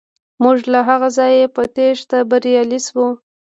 [0.43, 3.05] موږ له هغه ځایه په تیښته بریالي شو.